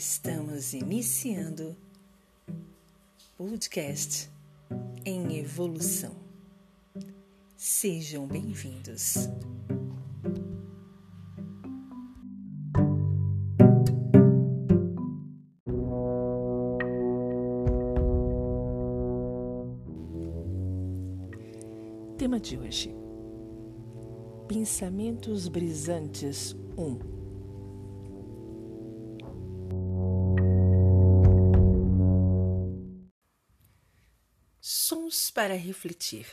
[0.00, 1.76] Estamos iniciando
[3.36, 4.30] podcast
[5.04, 6.16] em evolução.
[7.54, 9.28] Sejam bem-vindos.
[22.16, 22.94] Tema de hoje:
[24.48, 27.19] Pensamentos Brisantes 1.
[35.40, 36.26] Para refletir.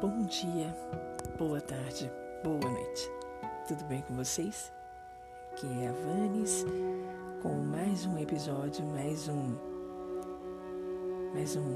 [0.00, 0.76] Bom dia,
[1.38, 2.12] boa tarde,
[2.44, 3.10] boa noite.
[3.66, 4.70] Tudo bem com vocês?
[5.52, 6.66] Aqui é a Vanes
[7.40, 9.56] com mais um episódio, mais um
[11.32, 11.74] mais um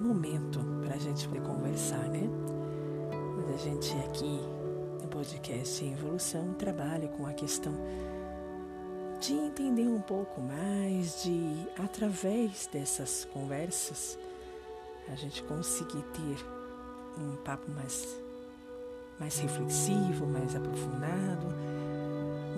[0.00, 2.28] momento para a gente poder conversar, né?
[3.36, 4.40] Mas a gente aqui
[5.00, 7.72] no podcast Evolução trabalha com a questão
[9.20, 14.18] de entender um pouco mais, de através dessas conversas
[15.08, 16.59] a gente conseguir ter
[17.22, 18.06] um papo mais,
[19.18, 21.46] mais reflexivo, mais aprofundado,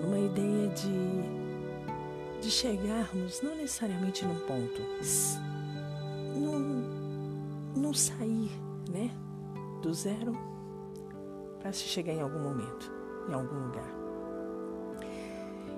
[0.01, 4.81] numa ideia de, de chegarmos não necessariamente num ponto,
[6.35, 6.83] num,
[7.75, 8.51] num sair
[8.91, 9.11] né,
[9.81, 10.37] do zero
[11.59, 12.91] para se chegar em algum momento,
[13.29, 14.03] em algum lugar.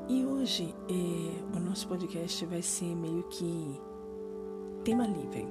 [0.08, 3.82] E hoje eh, o nosso podcast vai ser meio que
[4.84, 5.48] tema livre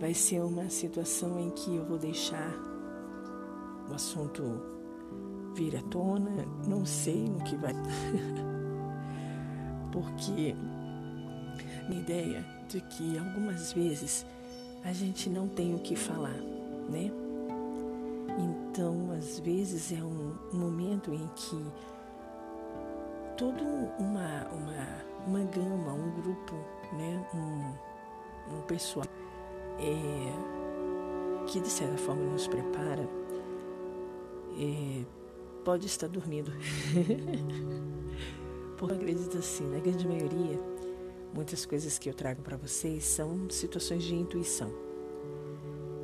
[0.00, 2.54] vai ser uma situação em que eu vou deixar
[3.90, 4.42] o assunto
[5.54, 7.74] vir à tona, não sei no que vai.
[9.90, 10.54] Porque
[11.86, 14.24] uma ideia de que algumas vezes
[14.84, 16.38] a gente não tem o que falar,
[16.88, 17.10] né?
[18.38, 21.60] Então, às vezes é um, momento em que
[23.36, 23.64] todo
[23.98, 24.86] uma, uma,
[25.26, 26.54] uma gama, um grupo,
[26.92, 29.04] né, um, um pessoal
[29.78, 33.08] é, que de certa forma nos prepara
[34.58, 35.04] é,
[35.64, 36.52] pode estar dormindo.
[38.76, 40.58] Porque acredito assim, na grande maioria,
[41.34, 44.72] muitas coisas que eu trago para vocês são situações de intuição.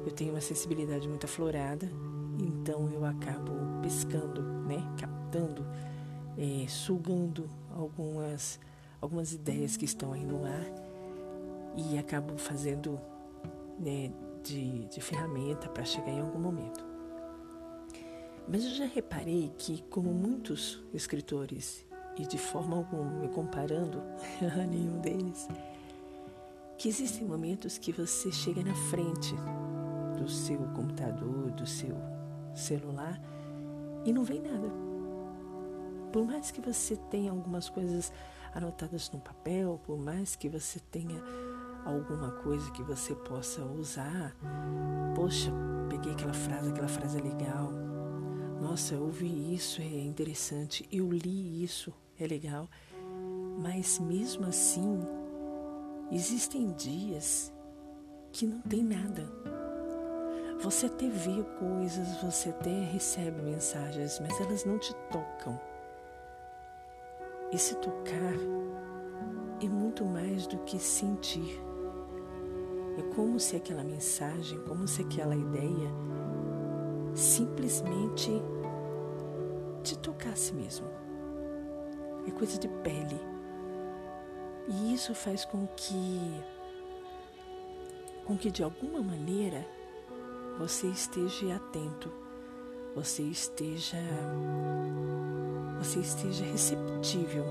[0.05, 1.91] Eu tenho uma sensibilidade muito aflorada,
[2.39, 5.65] então eu acabo pescando, né, captando,
[6.37, 8.61] é, sugando algumas,
[9.01, 10.67] algumas ideias que estão aí no ar
[11.77, 13.01] e acabo fazendo
[13.79, 14.13] né,
[14.43, 16.85] de, de ferramenta para chegar em algum momento.
[18.47, 21.87] Mas eu já reparei que, como muitos escritores,
[22.19, 24.03] e de forma alguma me comparando
[24.43, 25.49] a nenhum deles,
[26.77, 29.35] que existem momentos que você chega na frente
[30.19, 31.97] do seu computador, do seu
[32.55, 33.21] celular
[34.05, 34.69] e não vem nada.
[36.13, 38.13] Por mais que você tenha algumas coisas
[38.55, 41.21] anotadas no papel, por mais que você tenha
[41.85, 44.35] alguma coisa que você possa usar.
[45.15, 45.53] Poxa,
[45.89, 47.73] peguei aquela frase, aquela frase é legal.
[48.61, 50.89] Nossa, eu ouvi isso, é interessante.
[50.91, 52.69] Eu li isso, é legal.
[53.63, 55.01] Mas mesmo assim,
[56.11, 57.53] existem dias
[58.33, 59.25] que não tem nada.
[60.63, 65.61] Você até vê coisas, você até recebe mensagens, mas elas não te tocam.
[67.53, 68.35] E se tocar
[69.63, 71.63] é muito mais do que sentir.
[72.97, 75.91] É como se aquela mensagem, como se aquela ideia
[77.15, 78.31] simplesmente
[79.83, 80.87] te tocasse mesmo.
[82.27, 83.21] É coisa de pele.
[84.69, 86.43] E isso faz com que
[88.25, 89.67] com que de alguma maneira
[90.59, 92.11] você esteja atento,
[92.95, 93.99] você esteja
[95.79, 97.45] você esteja receptível.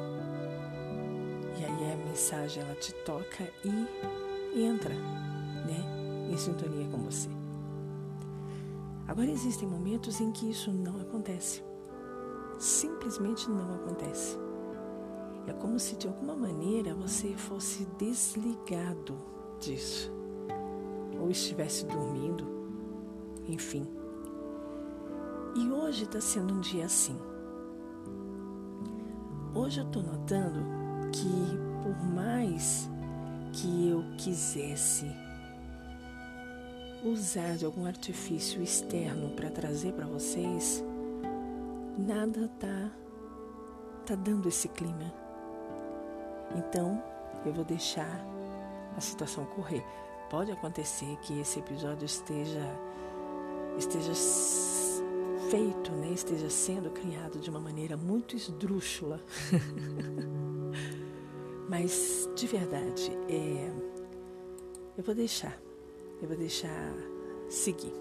[1.59, 7.29] E aí a mensagem ela te toca e entra né, em sintonia com você.
[9.07, 11.63] Agora existem momentos em que isso não acontece.
[12.57, 14.37] Simplesmente não acontece.
[15.45, 19.17] É como se de alguma maneira você fosse desligado
[19.59, 20.11] disso.
[21.19, 22.47] Ou estivesse dormindo.
[23.47, 23.85] Enfim.
[25.55, 27.17] E hoje está sendo um dia assim.
[29.53, 30.61] Hoje eu estou notando
[31.11, 32.89] que por mais
[33.53, 35.05] que eu quisesse
[37.03, 40.83] usar de algum artifício externo para trazer para vocês,
[41.97, 42.91] nada tá
[44.05, 45.13] tá dando esse clima.
[46.55, 47.01] Então,
[47.45, 48.19] eu vou deixar
[48.97, 49.83] a situação correr.
[50.29, 52.67] Pode acontecer que esse episódio esteja
[53.77, 54.13] esteja
[55.49, 56.11] feito, né?
[56.11, 59.21] Esteja sendo criado de uma maneira muito esdrúxula.
[61.69, 63.71] Mas de verdade, é,
[64.97, 65.57] eu vou deixar
[66.23, 66.93] eu vou deixar
[67.49, 67.93] seguir.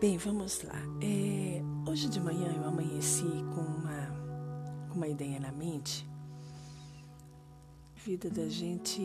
[0.00, 0.80] Bem, vamos lá.
[1.02, 6.08] É, hoje de manhã eu amanheci com uma, com uma ideia na mente.
[7.96, 9.02] Vida da gente.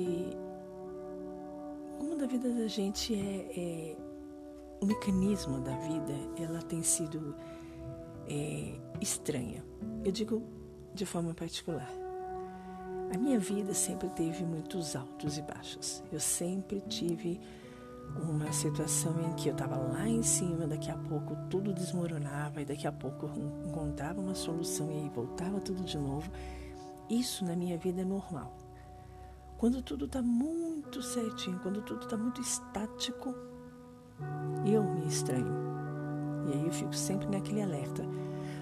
[1.98, 3.98] Como da vida da gente é, é
[4.80, 7.36] o mecanismo da vida, ela tem sido
[8.27, 9.65] é, estranha.
[10.06, 10.44] Eu digo
[10.94, 12.00] de forma particular.
[13.13, 16.01] A minha vida sempre teve muitos altos e baixos.
[16.13, 17.41] Eu sempre tive
[18.24, 22.65] uma situação em que eu estava lá em cima, daqui a pouco tudo desmoronava e
[22.65, 26.32] daqui a pouco eu encontrava uma solução e aí voltava tudo de novo.
[27.10, 28.56] Isso na minha vida é normal.
[29.58, 33.36] Quando tudo está muito certinho, quando tudo está muito estático,
[34.65, 35.53] eu me estranho.
[36.48, 38.03] E aí eu fico sempre naquele alerta.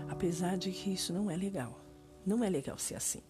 [0.10, 1.80] Apesar de que isso não é legal.
[2.26, 3.22] Não é legal ser assim.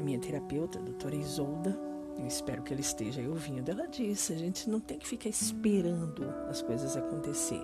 [0.00, 1.78] A minha terapeuta, a doutora Isolda,
[2.18, 5.28] eu espero que ela esteja aí ouvindo, ela disse: a gente não tem que ficar
[5.28, 7.60] esperando as coisas acontecer.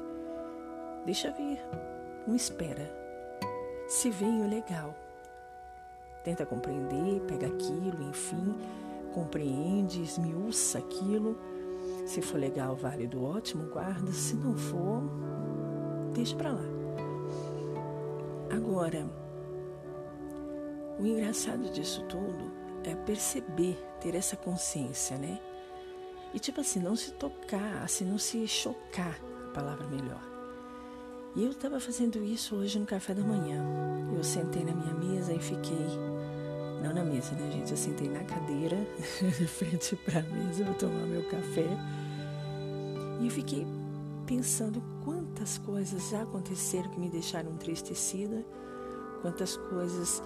[1.07, 1.59] Deixa vir,
[2.29, 2.95] não espera.
[3.89, 4.95] Se vem o legal.
[6.25, 8.55] Tenta compreender, pega aquilo, enfim,
[9.15, 11.39] compreende, esmiuça aquilo.
[12.05, 14.13] Se for legal, válido, ótimo, guarda.
[14.13, 15.03] Se não for,
[16.13, 16.65] deixa para lá.
[18.55, 19.09] Agora,
[20.99, 22.51] o engraçado disso tudo
[22.85, 25.41] é perceber, ter essa consciência, né?
[26.33, 30.23] E tipo assim, não se tocar, assim, não se chocar, a palavra melhor.
[31.35, 33.63] E eu estava fazendo isso hoje no café da manhã.
[34.17, 35.87] Eu sentei na minha mesa e fiquei
[36.83, 37.71] Não na mesa, né, gente?
[37.71, 38.77] Eu sentei na cadeira,
[39.21, 41.67] de frente para a mesa, vou tomar meu café.
[43.21, 43.67] E eu fiquei
[44.27, 48.45] pensando quantas coisas já aconteceram que me deixaram entristecida,
[49.21, 50.23] quantas coisas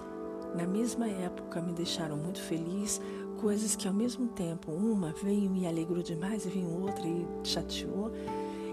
[0.55, 3.01] na mesma época me deixaram muito feliz,
[3.39, 7.25] coisas que ao mesmo tempo uma veio e me alegrou demais e veio outra e
[7.43, 8.11] chateou,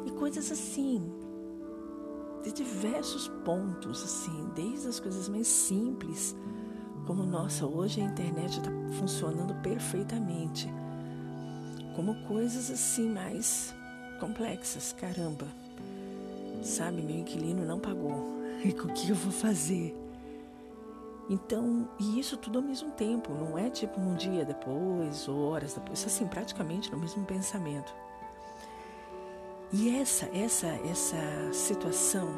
[0.07, 1.03] e coisas assim,
[2.43, 6.37] de diversos pontos, assim, desde as coisas mais simples,
[7.07, 10.69] como nossa, hoje a internet está funcionando perfeitamente,
[11.97, 13.75] como coisas assim mais
[14.21, 15.47] complexas, caramba.
[16.63, 18.37] Sabe, meu inquilino não pagou.
[18.65, 19.95] E o que eu vou fazer?
[21.29, 26.05] Então, e isso tudo ao mesmo tempo, não é tipo um dia depois, horas depois,
[26.07, 27.93] assim, praticamente no mesmo pensamento.
[29.71, 32.31] E essa, essa, essa situação,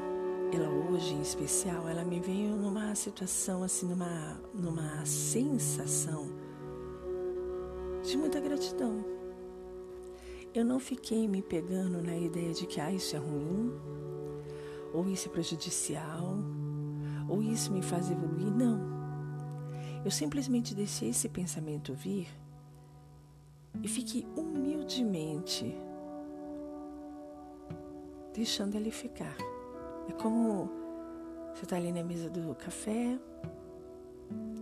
[0.52, 6.28] ela hoje em especial, ela me veio numa situação assim, numa, numa sensação
[8.02, 9.04] de muita gratidão.
[10.52, 13.72] Eu não fiquei me pegando na ideia de que ah, isso é ruim,
[14.92, 16.36] ou isso é prejudicial,
[17.30, 18.50] ou isso me faz evoluir.
[18.50, 18.80] Não.
[20.04, 22.28] Eu simplesmente deixei esse pensamento vir
[23.82, 25.76] e fiquei humildemente
[28.34, 29.36] deixando ele ficar.
[30.08, 30.70] É como
[31.54, 33.18] você está ali na mesa do café,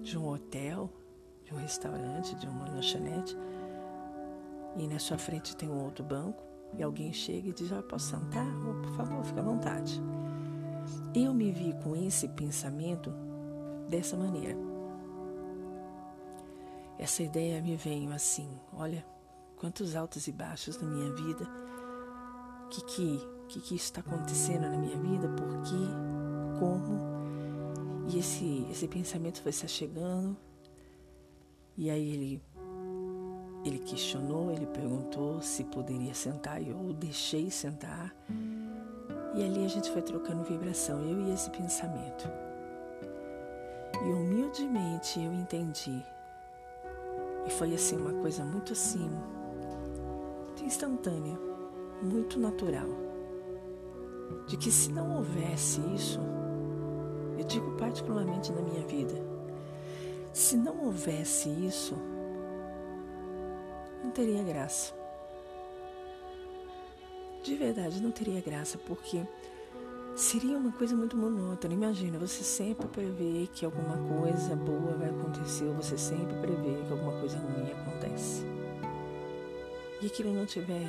[0.03, 0.91] de um hotel,
[1.45, 3.37] de um restaurante, de uma lanchonete
[4.77, 6.43] e na sua frente tem um outro banco
[6.77, 8.47] e alguém chega e diz: ah, Posso sentar?
[8.47, 10.01] Oh, por favor, fique à vontade.
[11.15, 13.13] Eu me vi com esse pensamento
[13.89, 14.57] dessa maneira.
[16.99, 19.05] Essa ideia me veio assim: olha,
[19.57, 21.45] quantos altos e baixos na minha vida,
[22.65, 27.09] o que, que, que, que está acontecendo na minha vida, por quê, como.
[28.11, 30.37] E esse, esse pensamento foi se chegando,
[31.77, 32.43] e aí ele
[33.65, 38.15] ele questionou, ele perguntou se poderia sentar e eu deixei sentar.
[39.35, 42.29] E ali a gente foi trocando vibração, eu e esse pensamento.
[44.03, 46.03] E humildemente eu entendi.
[47.47, 49.11] E foi assim uma coisa muito assim,
[50.47, 51.39] muito instantânea,
[52.03, 52.89] muito natural.
[54.47, 56.21] De que se não houvesse isso,
[57.39, 59.15] eu digo particularmente na minha vida,
[60.33, 61.97] se não houvesse isso,
[64.03, 64.98] não teria graça.
[67.49, 69.27] De verdade, não teria graça, porque
[70.15, 71.73] seria uma coisa muito monótona.
[71.73, 76.93] Imagina, você sempre prevê que alguma coisa boa vai acontecer, ou você sempre prevê que
[76.93, 78.45] alguma coisa ruim acontece.
[80.03, 80.87] E aquilo não tiver,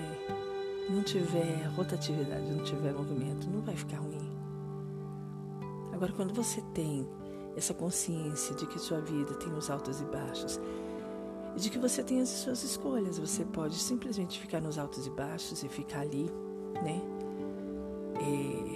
[0.89, 4.30] não tiver rotatividade, não tiver movimento, não vai ficar ruim.
[5.94, 7.08] Agora, quando você tem
[7.56, 10.60] essa consciência de que sua vida tem os altos e baixos,
[11.56, 13.18] e de que você tem as suas escolhas.
[13.18, 16.30] Você pode simplesmente ficar nos altos e baixos e ficar ali,
[16.84, 17.02] né?
[18.22, 18.70] É,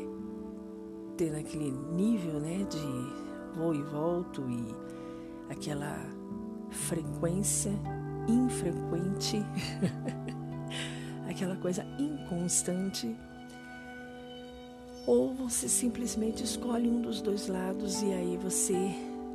[1.17, 4.75] ter aquele nível, né, de vou e volto e
[5.51, 5.95] aquela
[6.69, 7.71] frequência
[8.27, 9.43] infrequente,
[11.29, 13.15] aquela coisa inconstante.
[15.05, 18.73] Ou você simplesmente escolhe um dos dois lados e aí você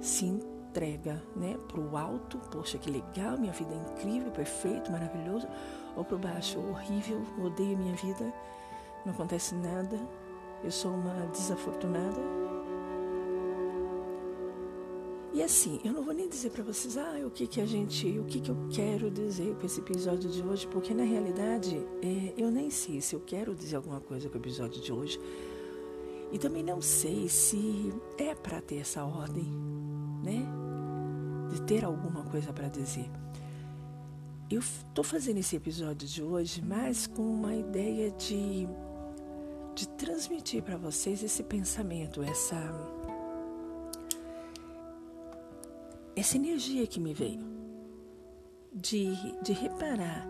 [0.01, 5.47] se entrega, né, para o alto, poxa, que legal, minha vida é incrível, perfeito, maravilhoso,
[5.95, 8.33] ou para o baixo, horrível, odeio minha vida,
[9.05, 9.99] não acontece nada,
[10.63, 12.21] eu sou uma desafortunada.
[15.33, 18.19] E assim, eu não vou nem dizer para vocês, ah, o que que a gente,
[18.19, 22.35] o que que eu quero dizer com esse episódio de hoje, porque na realidade é,
[22.37, 25.21] eu nem sei se eu quero dizer alguma coisa com o episódio de hoje.
[26.33, 29.47] E também não sei se é para ter essa ordem,
[30.23, 30.47] né?
[31.49, 33.11] de ter alguma coisa para dizer.
[34.51, 38.69] Eu estou fazendo esse episódio de hoje mais com uma ideia de,
[39.79, 42.57] de transmitir para vocês esse pensamento, essa,
[46.17, 47.47] essa energia que me veio,
[48.75, 50.27] de, de reparar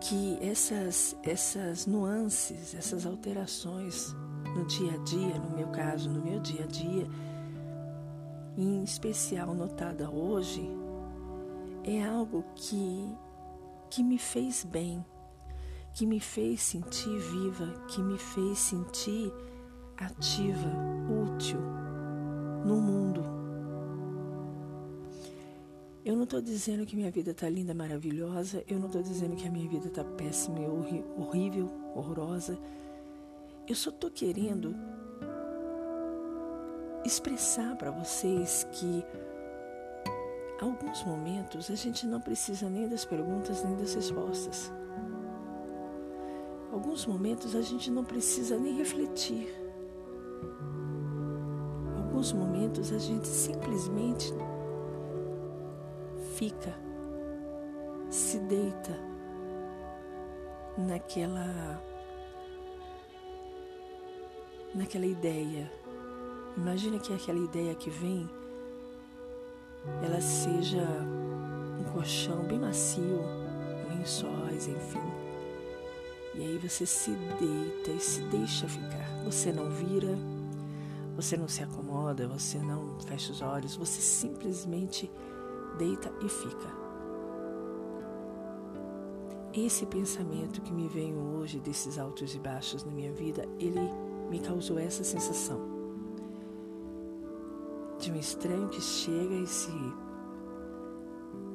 [0.00, 4.14] que essas, essas nuances, essas alterações
[4.56, 7.06] no dia a dia, no meu caso, no meu dia a dia,
[8.56, 10.66] em especial notada hoje,
[11.84, 13.06] é algo que,
[13.90, 15.04] que me fez bem,
[15.94, 19.32] que me fez sentir viva, que me fez sentir
[19.96, 20.70] ativa,
[21.34, 21.60] útil
[22.64, 23.22] no mundo.
[26.04, 29.46] Eu não estou dizendo que minha vida está linda, maravilhosa, eu não estou dizendo que
[29.46, 30.58] a minha vida está péssima,
[31.16, 32.58] horrível, horrorosa.
[33.68, 34.74] Eu só estou querendo
[37.04, 39.04] expressar para vocês que
[40.60, 44.72] alguns momentos a gente não precisa nem das perguntas nem das respostas.
[46.72, 49.52] Alguns momentos a gente não precisa nem refletir.
[51.96, 54.32] Alguns momentos a gente simplesmente
[56.36, 56.74] fica,
[58.08, 58.96] se deita
[60.78, 61.82] naquela
[64.72, 65.70] naquela ideia.
[66.56, 68.30] Imagina que aquela ideia que vem
[70.04, 70.86] ela seja
[71.80, 73.20] um colchão bem macio,
[73.88, 75.29] lençóis, enfim.
[76.34, 79.24] E aí você se deita e se deixa ficar.
[79.24, 80.16] Você não vira,
[81.16, 85.10] você não se acomoda, você não fecha os olhos, você simplesmente
[85.76, 86.80] deita e fica.
[89.52, 93.80] Esse pensamento que me veio hoje desses altos e baixos na minha vida, ele
[94.30, 95.80] me causou essa sensação
[97.98, 99.70] de um estranho que chega e se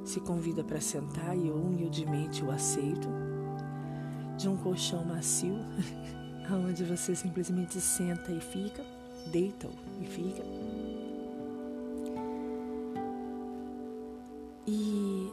[0.03, 3.07] se convida para sentar e eu humildemente o aceito.
[4.37, 5.57] De um colchão macio,
[6.51, 8.83] onde você simplesmente senta e fica,
[9.31, 9.69] deita
[10.01, 10.43] e fica.
[14.67, 15.31] E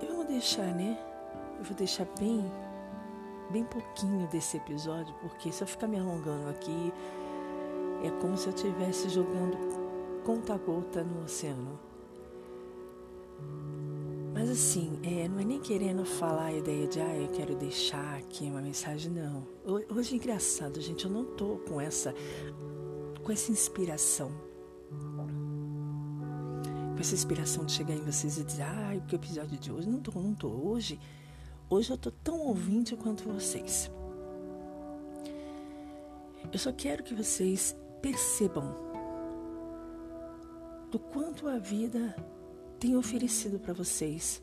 [0.00, 0.98] eu vou deixar, né?
[1.58, 2.44] Eu vou deixar bem,
[3.50, 6.92] bem pouquinho desse episódio, porque se eu ficar me alongando aqui,
[8.04, 9.56] é como se eu estivesse jogando
[10.24, 11.78] conta-gota no oceano.
[14.34, 18.18] Mas assim, é, não é nem querendo falar a ideia de, ah, eu quero deixar
[18.18, 19.46] aqui uma mensagem, não.
[19.64, 22.12] Hoje é engraçado, gente, eu não tô com essa,
[23.22, 24.32] com essa inspiração.
[26.94, 29.88] Com essa inspiração de chegar em vocês e dizer, ah, que episódio de hoje.
[29.88, 30.48] Não tô, não tô.
[30.48, 30.98] Hoje,
[31.70, 33.88] hoje eu tô tão ouvinte quanto vocês.
[36.52, 38.74] Eu só quero que vocês percebam
[40.90, 42.14] do quanto a vida
[42.84, 44.42] tem oferecido para vocês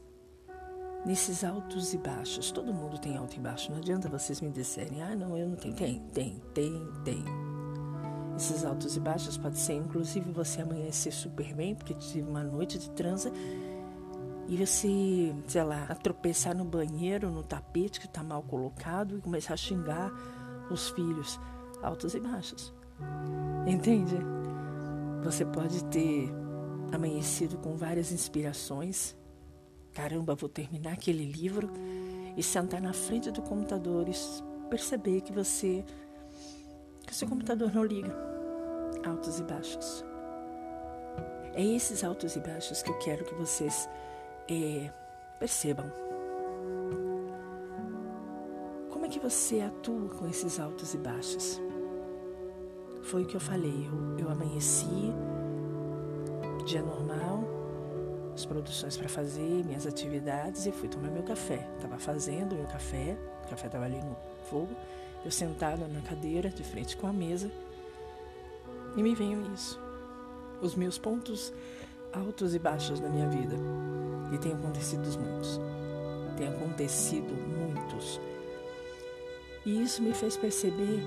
[1.06, 2.50] nesses altos e baixos.
[2.50, 3.70] Todo mundo tem alto e baixo.
[3.70, 5.76] Não adianta vocês me disserem, ah, não, eu não tenho.
[5.76, 7.24] Tem, tem, tem, tem.
[8.36, 12.80] Esses altos e baixos pode ser, inclusive, você amanhecer super bem, porque tive uma noite
[12.80, 13.32] de transa
[14.48, 19.54] e você, sei lá, tropeçar no banheiro, no tapete que está mal colocado e começar
[19.54, 20.12] a xingar
[20.72, 21.40] os filhos.
[21.84, 22.74] Altos e baixos.
[23.68, 24.18] Entende?
[25.24, 26.42] Você pode ter
[26.92, 29.16] amanhecido com várias inspirações.
[29.94, 31.70] Caramba, vou terminar aquele livro
[32.36, 34.14] e sentar na frente do computador e
[34.70, 35.84] perceber que você
[37.06, 38.16] que seu computador não liga.
[39.06, 40.06] Altos e baixos.
[41.54, 43.90] É esses altos e baixos que eu quero que vocês
[44.50, 44.90] é,
[45.40, 45.92] percebam.
[48.90, 51.60] Como é que você atua com esses altos e baixos?
[53.04, 53.88] Foi o que eu falei.
[53.88, 55.12] Eu, eu amanheci,
[56.64, 57.44] dia normal,
[58.34, 61.68] as produções para fazer, minhas atividades e fui tomar meu café.
[61.82, 64.16] Tava fazendo meu café, o café tava ali no
[64.50, 64.76] fogo.
[65.24, 67.52] Eu sentada na cadeira, de frente com a mesa,
[68.98, 69.80] e me veio isso.
[70.62, 71.54] Os meus pontos
[72.14, 73.56] altos e baixos da minha vida.
[74.34, 75.60] E tem acontecido muitos.
[76.38, 78.20] Tem acontecido muitos.
[79.66, 81.04] E isso me fez perceber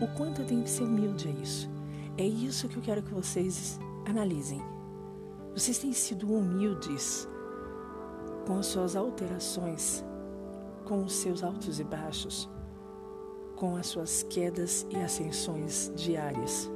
[0.00, 1.68] o quanto eu tenho que ser humilde a isso.
[2.16, 4.62] É isso que eu quero que vocês analisem.
[5.58, 7.28] Vocês têm sido humildes
[8.46, 10.04] com as suas alterações,
[10.84, 12.48] com os seus altos e baixos,
[13.56, 16.70] com as suas quedas e ascensões diárias.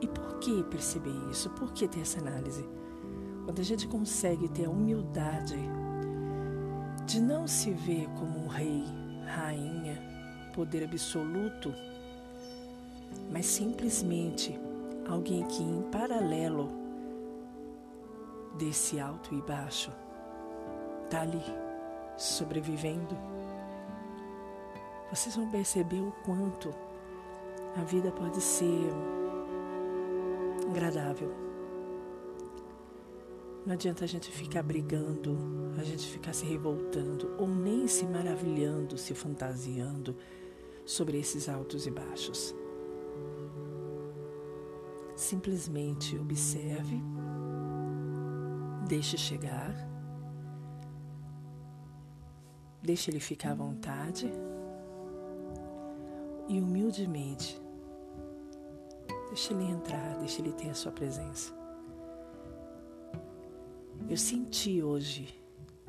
[0.00, 1.48] E por que perceber isso?
[1.50, 2.68] Por que ter essa análise?
[3.44, 5.60] Quando a gente consegue ter a humildade
[7.06, 8.82] de não se ver como um rei,
[9.26, 9.96] rainha,
[10.56, 11.72] poder absoluto,
[13.30, 14.58] mas simplesmente
[15.10, 16.68] alguém que, em paralelo
[18.56, 19.92] desse alto e baixo,
[21.04, 21.42] está ali
[22.16, 23.16] sobrevivendo.
[25.10, 26.72] Vocês vão perceber o quanto
[27.76, 28.92] a vida pode ser
[30.70, 31.32] agradável.
[33.66, 35.36] Não adianta a gente ficar brigando,
[35.78, 40.16] a gente ficar se revoltando ou nem se maravilhando, se fantasiando
[40.86, 42.54] sobre esses altos e baixos.
[45.20, 46.98] Simplesmente observe,
[48.88, 49.70] deixe chegar,
[52.82, 54.32] deixe ele ficar à vontade
[56.48, 57.60] e humildemente
[59.28, 61.52] deixe ele entrar, deixe ele ter a sua presença.
[64.08, 65.38] Eu senti hoje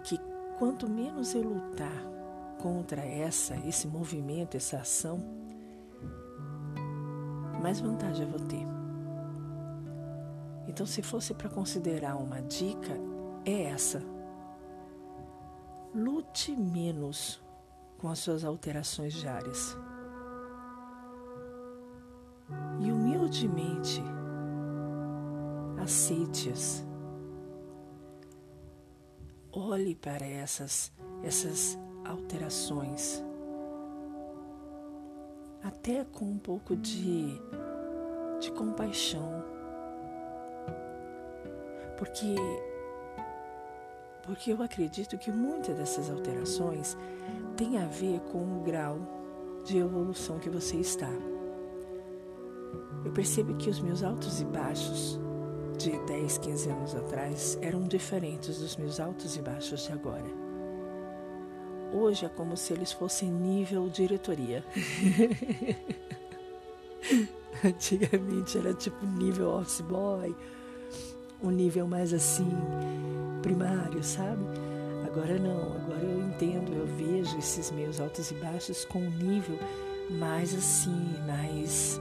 [0.03, 0.19] que
[0.59, 2.03] quanto menos eu lutar
[2.61, 5.23] contra essa, esse movimento, essa ação,
[7.61, 8.70] mais vantagem eu vou ter.
[10.71, 12.93] Então, se fosse para considerar uma dica,
[13.43, 14.01] é essa.
[15.93, 17.43] Lute menos
[17.97, 19.77] com as suas alterações diárias.
[22.79, 24.01] E humildemente
[25.77, 26.85] aceite-as.
[29.51, 30.89] Olhe para essas,
[31.21, 33.21] essas alterações,
[35.61, 37.27] até com um pouco de,
[38.39, 39.60] de compaixão,
[42.01, 42.35] porque
[44.23, 46.97] porque eu acredito que muitas dessas alterações
[47.55, 48.97] têm a ver com o grau
[49.63, 51.09] de evolução que você está.
[53.05, 55.19] Eu percebo que os meus altos e baixos
[55.77, 60.25] de 10, 15 anos atrás eram diferentes dos meus altos e baixos de agora.
[61.93, 64.65] Hoje é como se eles fossem nível diretoria.
[67.63, 70.35] Antigamente era tipo nível office boy,
[71.43, 72.51] um nível mais assim,
[73.41, 74.43] primário, sabe?
[75.05, 79.57] Agora não, agora eu entendo, eu vejo esses meus altos e baixos com um nível
[80.09, 81.99] mais assim, mais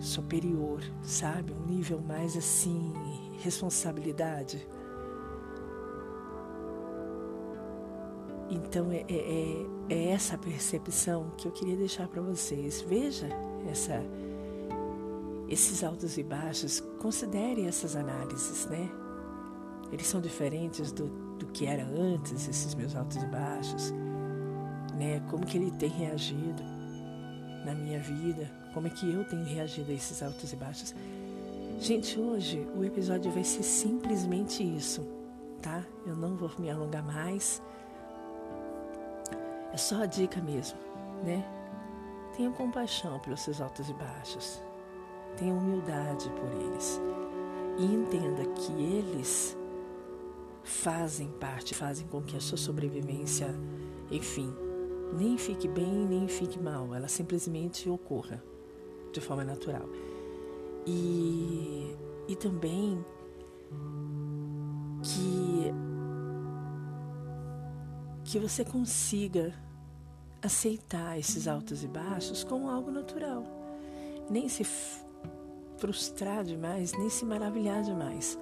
[0.00, 1.52] superior, sabe?
[1.52, 2.92] Um nível mais assim,
[3.42, 4.66] responsabilidade.
[8.50, 12.80] Então é, é, é, é essa percepção que eu queria deixar para vocês.
[12.82, 13.28] Veja
[13.70, 14.02] essa,
[15.48, 18.90] esses altos e baixos, considere essas análises, né?
[19.92, 21.06] Eles são diferentes do,
[21.38, 23.92] do que era antes, esses meus altos e baixos,
[24.96, 25.20] né?
[25.30, 26.62] Como que ele tem reagido
[27.64, 30.94] na minha vida, como é que eu tenho reagido a esses altos e baixos.
[31.80, 35.06] Gente, hoje o episódio vai ser simplesmente isso,
[35.60, 35.84] tá?
[36.06, 37.62] Eu não vou me alongar mais.
[39.72, 40.78] É só a dica mesmo,
[41.24, 41.44] né?
[42.36, 44.60] Tenha compaixão pelos seus altos e baixos.
[45.36, 47.00] Tenha humildade por eles.
[47.78, 49.56] E entenda que eles
[50.62, 53.54] fazem parte, fazem com que a sua sobrevivência,
[54.10, 54.52] enfim,
[55.12, 58.42] nem fique bem nem fique mal, ela simplesmente ocorra
[59.12, 59.88] de forma natural.
[60.86, 61.96] E,
[62.28, 63.04] e também
[65.02, 65.72] que,
[68.24, 69.52] que você consiga
[70.42, 73.44] aceitar esses altos e baixos como algo natural.
[74.28, 74.64] Nem se
[75.84, 78.38] frustrar demais, nem se maravilhar demais.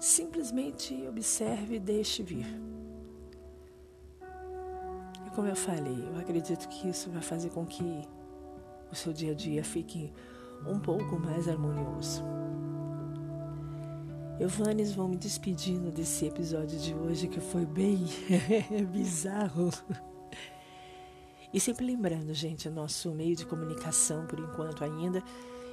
[0.00, 2.74] Simplesmente observe e deixe vir
[5.34, 8.02] como eu falei, eu acredito que isso vai fazer com que
[8.90, 10.12] o seu dia a dia fique
[10.64, 12.22] um pouco mais harmonioso.
[14.38, 18.06] Eu, Vanes, vou me despedindo desse episódio de hoje que foi bem
[18.92, 19.70] bizarro.
[21.52, 25.22] E sempre lembrando, gente, nosso meio de comunicação, por enquanto ainda,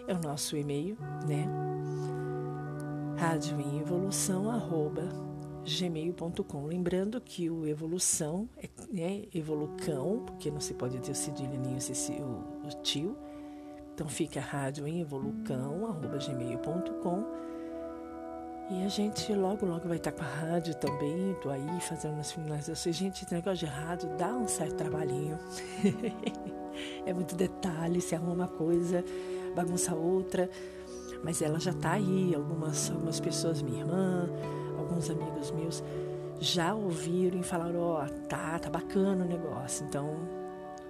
[0.07, 1.47] é o nosso e-mail, né?
[3.17, 5.03] Rádio em evolução, arroba
[5.63, 6.65] gmail.com.
[6.65, 11.75] Lembrando que o evolução é né, evolucão, porque não se pode ter o cedilha nem
[11.75, 13.15] o, o, o tio.
[13.93, 17.50] Então fica rádio em evolucão, arroba gmail.com.
[18.71, 21.35] E a gente logo, logo vai estar com a rádio também.
[21.41, 22.95] Tô aí fazendo umas finalizações.
[22.95, 25.37] Gente, esse negócio de rádio dá um certo trabalhinho.
[27.05, 29.03] é muito detalhe, se arruma uma coisa,
[29.53, 30.49] bagunça outra.
[31.21, 32.33] Mas ela já tá aí.
[32.33, 34.29] Algumas, algumas pessoas, minha irmã,
[34.79, 35.83] alguns amigos meus
[36.39, 40.15] já ouviram e falaram: Ó, oh, tá, tá bacana o negócio, então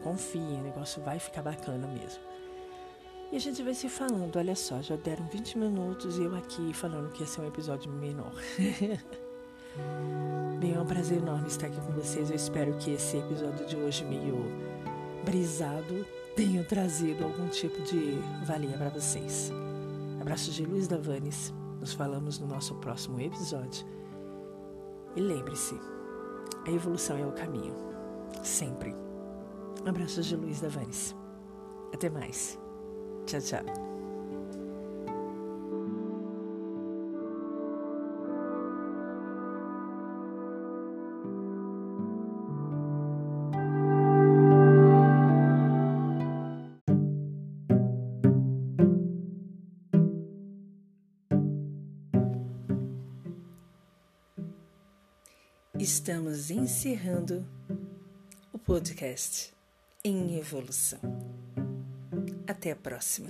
[0.04, 2.31] confie, o negócio vai ficar bacana mesmo.
[3.32, 6.74] E a gente vai se falando, olha só, já deram 20 minutos e eu aqui
[6.74, 8.34] falando que ia ser um episódio menor.
[10.60, 12.30] Bem, é um prazer enorme estar aqui com vocês.
[12.30, 14.44] Eu espero que esse episódio de hoje, meio
[15.24, 19.50] brisado, tenha trazido algum tipo de valia para vocês.
[20.20, 21.54] Abraço de Luiz Davanes.
[21.80, 23.88] Nos falamos no nosso próximo episódio.
[25.15, 25.80] E lembre-se,
[26.67, 27.76] a evolução é o caminho.
[28.44, 28.94] Sempre.
[29.86, 31.15] Abraços de Luiz Davanes.
[31.94, 32.61] Até mais.
[33.26, 33.92] Tchau, tchau.
[55.82, 57.44] Estamos encerrando
[58.54, 59.52] o podcast
[60.04, 61.31] em evolução.
[62.52, 63.30] Até a próxima.